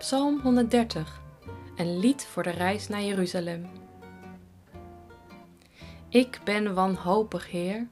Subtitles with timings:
[0.00, 1.20] Psalm 130,
[1.76, 3.70] een lied voor de reis naar Jeruzalem.
[6.08, 7.88] Ik ben wanhopig, Heer,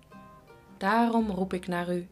[0.76, 2.08] daarom roep ik naar U.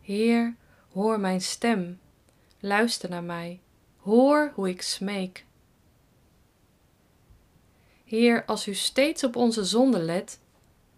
[0.00, 0.56] Heer,
[0.92, 2.00] hoor mijn stem,
[2.60, 3.60] luister naar mij,
[3.96, 5.46] hoor hoe ik smeek.
[8.04, 10.40] Heer, als U steeds op onze zonde let,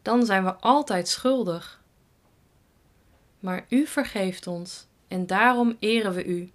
[0.02, 1.82] dan zijn we altijd schuldig.
[3.38, 6.50] Maar U vergeeft ons en daarom eren we U.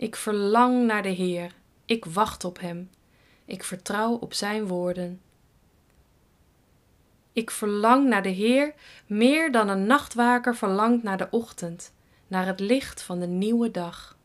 [0.00, 1.54] Ik verlang naar de Heer,
[1.84, 2.90] ik wacht op Hem,
[3.44, 5.20] ik vertrouw op Zijn woorden.
[7.32, 8.74] Ik verlang naar de Heer
[9.06, 11.92] meer dan een nachtwaker verlangt naar de ochtend,
[12.26, 14.16] naar het licht van de nieuwe dag.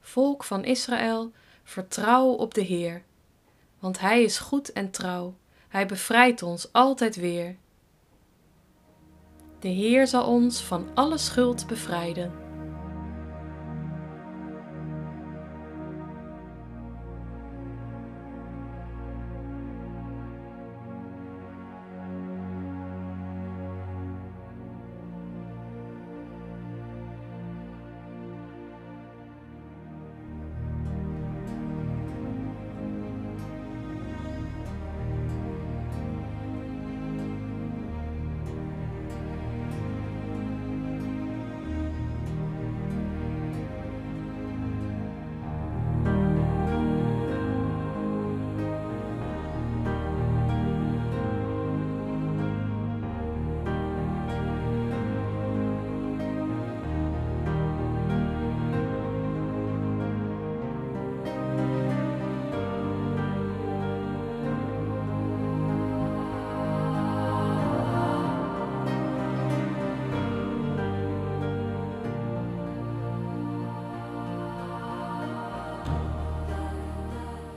[0.00, 1.32] Volk van Israël,
[1.64, 3.02] vertrouw op de Heer,
[3.78, 5.34] want Hij is goed en trouw,
[5.68, 7.56] Hij bevrijdt ons altijd weer.
[9.58, 12.51] De Heer zal ons van alle schuld bevrijden.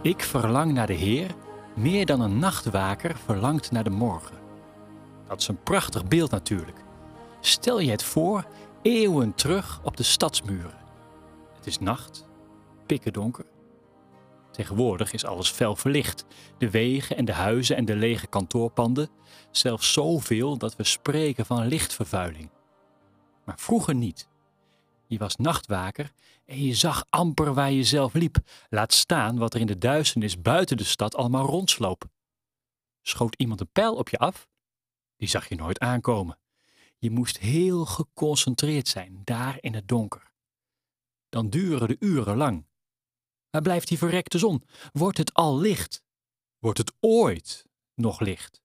[0.05, 1.35] Ik verlang naar de Heer
[1.73, 4.37] meer dan een nachtwaker verlangt naar de morgen.
[5.27, 6.77] Dat is een prachtig beeld natuurlijk.
[7.39, 8.45] Stel je het voor,
[8.81, 10.77] eeuwen terug op de stadsmuren.
[11.55, 12.27] Het is nacht,
[12.85, 13.45] pikken donker.
[14.51, 16.25] Tegenwoordig is alles fel verlicht.
[16.57, 19.09] De wegen en de huizen en de lege kantoorpanden.
[19.51, 22.49] Zelfs zoveel dat we spreken van lichtvervuiling.
[23.45, 24.27] Maar vroeger niet.
[25.07, 26.11] Je was nachtwaker
[26.45, 28.37] en je zag amper waar je zelf liep,
[28.69, 32.09] laat staan wat er in de duisternis buiten de stad allemaal rondsloop.
[33.01, 34.47] Schoot iemand een pijl op je af?
[35.17, 36.39] Die zag je nooit aankomen.
[36.97, 40.31] Je moest heel geconcentreerd zijn, daar in het donker.
[41.29, 42.65] Dan duren de uren lang.
[43.49, 44.63] Waar blijft die verrekte zon?
[44.91, 46.03] Wordt het al licht?
[46.59, 48.64] Wordt het ooit nog licht?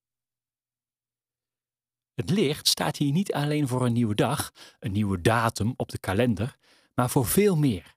[2.20, 5.98] Het licht staat hier niet alleen voor een nieuwe dag, een nieuwe datum op de
[5.98, 6.56] kalender,
[6.94, 7.94] maar voor veel meer.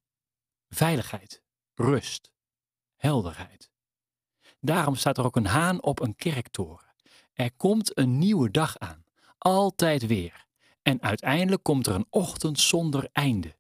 [0.70, 1.44] Veiligheid,
[1.76, 2.32] rust,
[2.96, 3.72] helderheid.
[4.60, 6.96] Daarom staat er ook een haan op een kerktoren.
[7.34, 9.06] Er komt een nieuwe dag aan,
[9.38, 10.46] altijd weer.
[10.82, 13.58] En uiteindelijk komt er een ochtend zonder einde.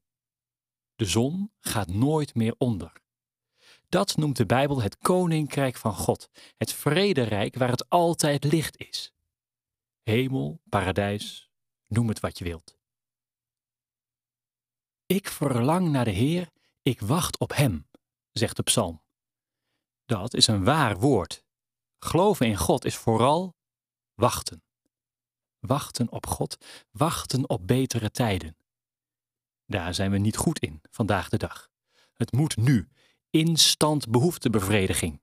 [0.95, 2.93] De zon gaat nooit meer onder.
[3.89, 9.12] Dat noemt de Bijbel het koninkrijk van God, het vrederijk waar het altijd licht is.
[10.03, 11.51] Hemel, paradijs,
[11.87, 12.77] noem het wat je wilt.
[15.05, 17.89] Ik verlang naar de Heer, ik wacht op Hem,
[18.31, 19.03] zegt de psalm.
[20.05, 21.43] Dat is een waar woord.
[21.99, 23.55] Geloven in God is vooral
[24.13, 24.63] wachten.
[25.59, 28.57] Wachten op God, wachten op betere tijden.
[29.65, 31.71] Daar zijn we niet goed in vandaag de dag.
[32.13, 32.89] Het moet nu,
[33.29, 35.21] instant behoeftebevrediging.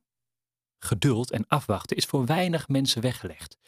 [0.78, 3.58] Geduld en afwachten is voor weinig mensen weggelegd.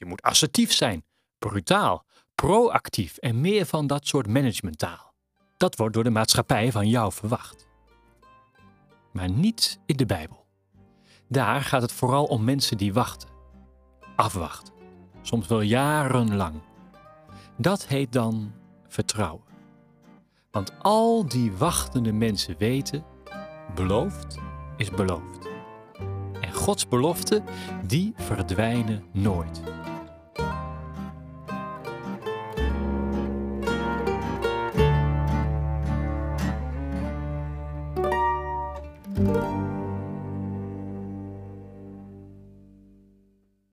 [0.00, 1.04] Je moet assertief zijn,
[1.38, 2.04] brutaal,
[2.34, 5.14] proactief en meer van dat soort managementtaal.
[5.56, 7.68] Dat wordt door de maatschappij van jou verwacht.
[9.12, 10.46] Maar niet in de Bijbel.
[11.28, 13.28] Daar gaat het vooral om mensen die wachten.
[14.16, 14.74] Afwachten.
[15.22, 16.62] Soms wel jarenlang.
[17.56, 18.52] Dat heet dan
[18.88, 19.44] vertrouwen.
[20.50, 23.04] Want al die wachtende mensen weten,
[23.74, 24.38] beloofd
[24.76, 25.48] is beloofd.
[26.40, 27.44] En Gods beloften,
[27.86, 29.60] die verdwijnen nooit.